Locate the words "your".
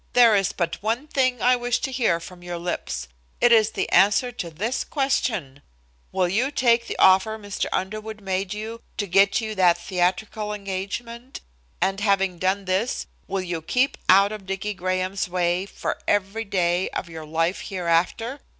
2.41-2.57, 17.07-17.27